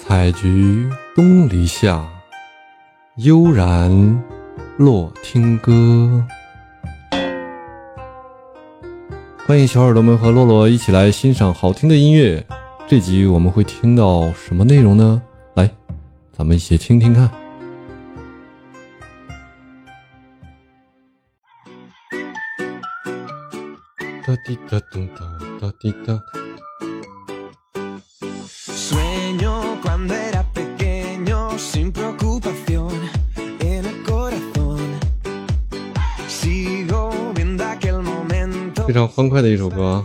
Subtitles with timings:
[0.00, 2.08] 采菊东篱下，
[3.16, 3.90] 悠然
[4.78, 6.24] 落听歌。
[9.44, 12.46] 欢迎小耳朵们和洛洛一起来欣赏好听的音乐。
[12.86, 15.20] 这集我们会听到什么内容呢？
[15.54, 15.68] 来，
[16.32, 17.28] 咱们一起听听看。
[24.24, 25.24] 哒滴哒咚哒
[25.60, 26.37] 哒滴哒。
[38.88, 40.02] 非常欢快的一首歌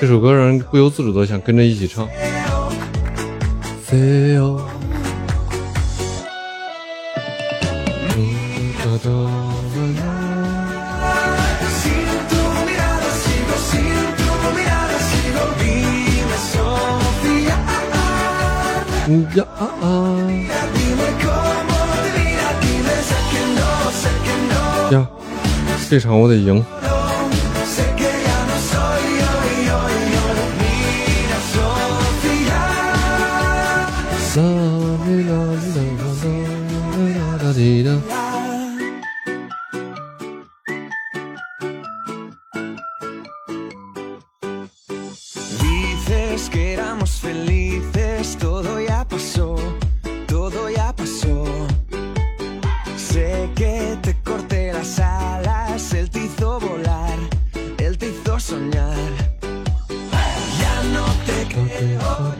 [0.00, 2.08] 这首歌让人不由自主的想跟着一起唱。
[34.36, 34.44] 啦
[35.06, 36.26] 哩啦哩啦啦
[37.16, 37.88] 啦啦滴哒。
[45.60, 47.97] Dices que éramos felices,
[48.36, 49.56] todo ya pasó,
[50.26, 51.44] todo ya pasó.
[52.96, 57.18] Sé que te corté las alas, él te hizo volar,
[57.78, 59.12] él te hizo soñar.
[60.60, 62.34] Ya no te creo,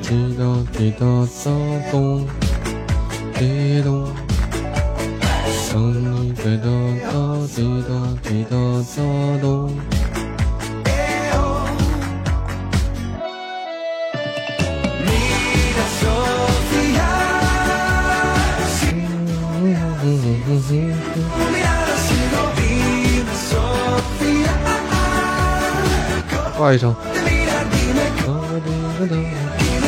[26.73, 26.95] 一张。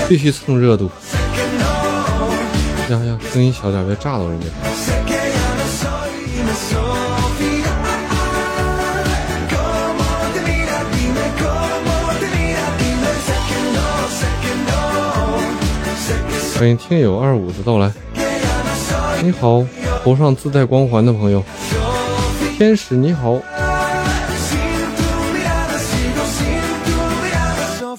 [0.09, 0.91] 必须蹭热度。
[2.91, 4.47] 呀呀，声音小点，别炸到人家。
[16.59, 17.91] 欢迎听友二五的到来。
[19.23, 19.65] 你好，
[20.03, 21.43] 头上自带光环的朋友，
[22.59, 23.39] 天使你好。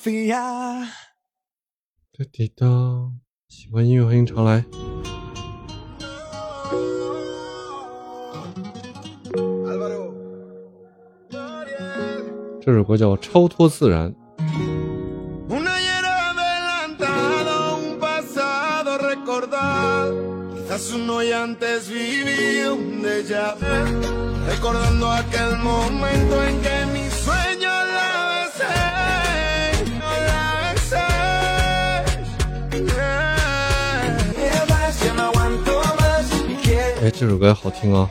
[0.01, 0.87] Sofía.
[2.17, 2.65] 哒滴哒，
[3.47, 4.65] 喜欢音乐欢迎常来。
[12.59, 14.11] 这首歌叫《超脱自然》。
[37.21, 38.09] 这首歌好听啊！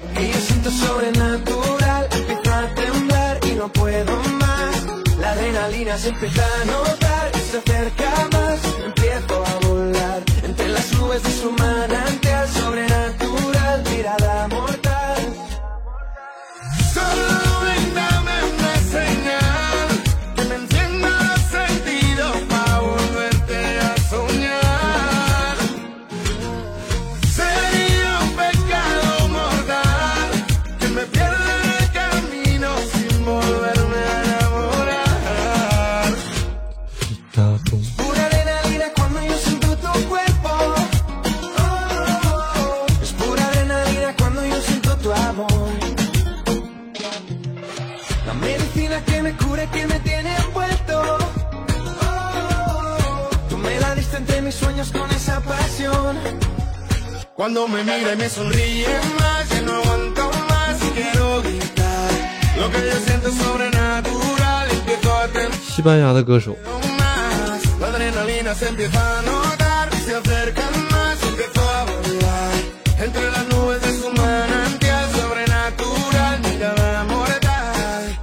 [57.39, 58.88] Cuando me mira y me sonríe
[59.19, 62.12] más, ya no aguanto más y quiero gritar.
[62.59, 66.56] Lo que yo siento es sobrenatural, empiezo a temblar 西班牙的歌手，
[66.97, 67.59] más.
[67.81, 72.53] La adrenalina se empieza a notar, se acercan más, empiezo a volar.
[72.97, 78.18] Entre las nubes de su manantial sobrenatural, mirada mortal.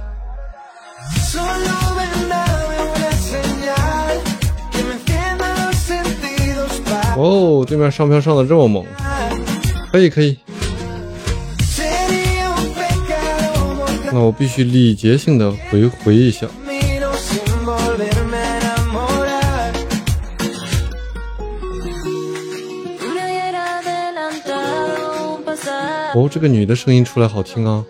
[1.31, 4.15] Solo ven, dame una señal
[4.71, 8.83] que me encienda los sentidos para 哦，对面上票上的这么猛，
[9.90, 10.36] 可以可以。
[14.10, 16.46] 那我必须礼节性的回回一下。
[26.14, 27.84] 哦，这个女的声音出来好听啊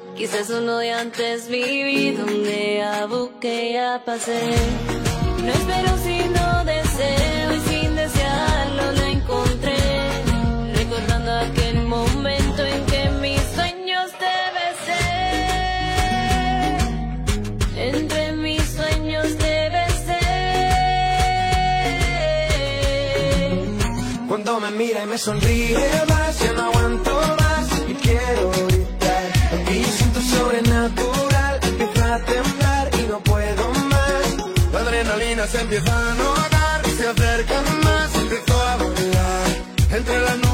[24.40, 29.32] Cuando me mira y me sonríe más, ya no aguanto más y quiero gritar.
[29.60, 34.36] Aquello siento sobrenatural, empieza a temblar y no puedo más.
[34.72, 39.48] La adrenalina se empieza a notar, se acerca más, empiezo a volar.
[39.90, 40.47] Entre las nubes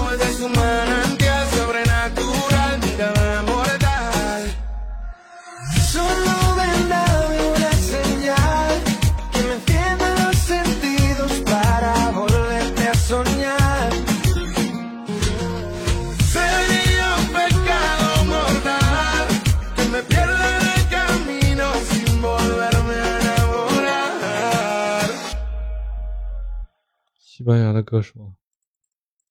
[27.44, 28.14] 西班牙的歌手，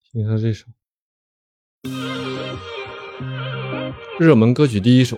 [0.04, 0.68] 听一下这首。
[4.20, 5.18] 热门歌曲第一首。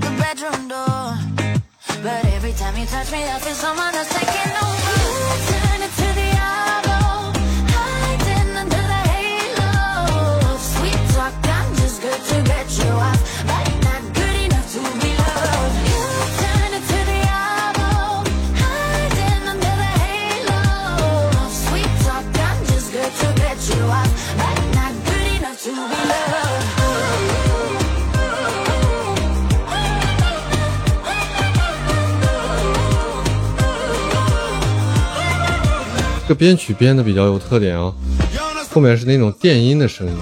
[0.00, 1.18] The bedroom door.
[2.02, 4.96] But every time you touch me, I feel someone else taking over.
[5.28, 6.30] You turn it to the
[7.74, 10.56] hiding under the halo.
[10.56, 13.22] Sweet talk, I'm just good to get you off,
[36.30, 37.92] 这个编曲编的比较有特点啊，
[38.70, 40.14] 后面是那种电音的声音。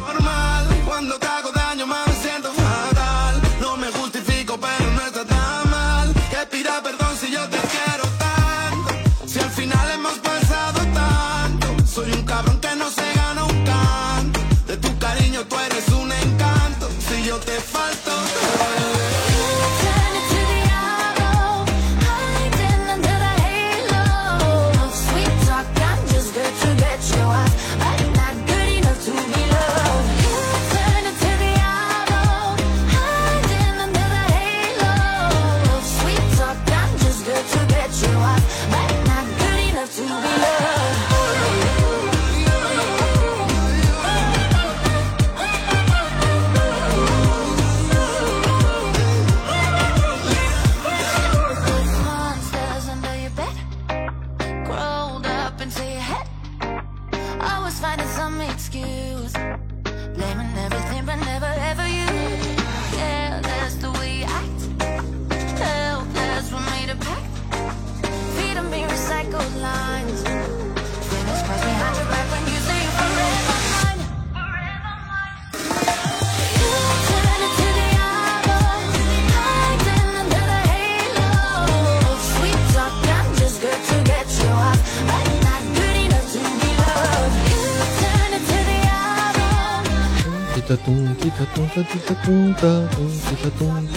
[90.68, 93.96] 哒咚，滴答咚哒，滴哒咚哒咚，滴答咚哒。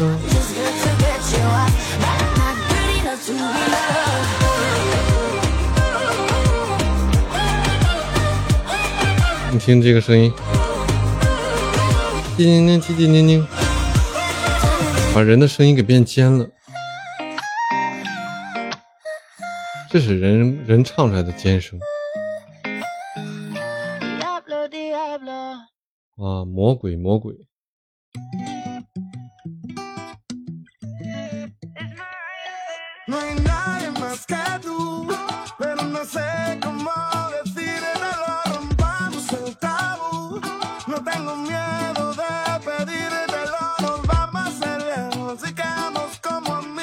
[9.52, 10.32] 你听这个声音，
[12.38, 13.48] 叮叮叮，叮叮叮叮，
[15.14, 16.48] 把人的声音给变尖了。
[19.90, 21.78] 这是人人唱出来的尖声
[26.22, 27.36] 啊，魔鬼魔鬼。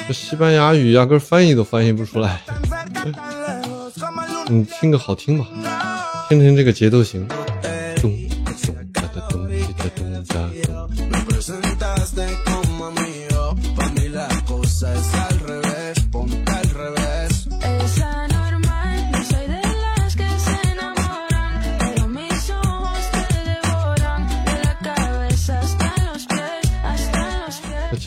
[0.05, 2.41] 这西班牙语压根翻译都翻译不出来。
[4.49, 5.47] 你 听个好听吧，
[6.27, 7.25] 听听这个节奏型。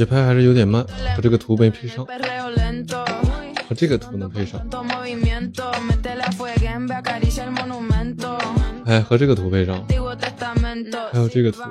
[0.02, 2.04] 节拍还是有点慢，和这个图没配上，
[3.68, 4.61] 和这个图能配上，
[8.85, 9.80] 哎，和这个图配上，
[11.12, 11.62] 还有这个图。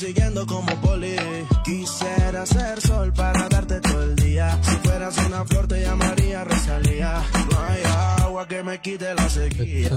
[0.00, 1.14] persiguiendo como poli.
[1.62, 4.58] Quisiera ser sol para darte todo el día.
[4.62, 7.22] Si fueras una flor te llamaría Rosalía.
[7.50, 7.82] No hay
[8.22, 9.90] agua que me quite la sequía.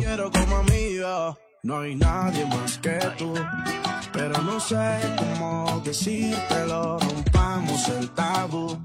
[0.00, 3.34] Quiero como amigo, no hay nadie más que tú.
[4.12, 8.76] Pero no sé cómo decírtelo, rompamos el tabú.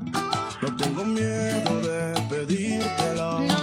[0.62, 3.55] No tengo miedo de pedírtelo.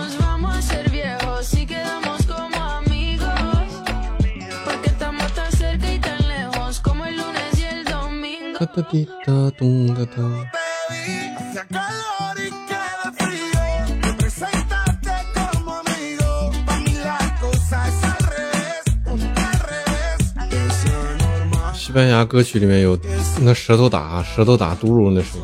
[21.74, 22.96] 西班牙歌曲里面有
[23.40, 25.40] 那舌头打，舌头打嘟噜那声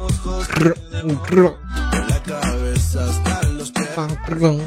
[4.55, 4.63] 音。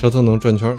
[0.00, 0.74] 舌头能转圈。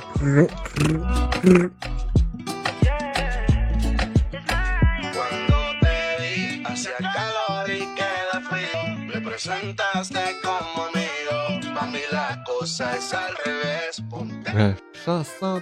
[14.56, 14.76] 哎，
[15.06, 15.62] 啥啥？